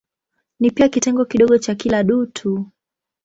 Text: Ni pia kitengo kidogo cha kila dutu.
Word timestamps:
Ni 0.59 0.71
pia 0.71 0.89
kitengo 0.89 1.25
kidogo 1.25 1.57
cha 1.57 1.75
kila 1.75 2.03
dutu. 2.03 2.65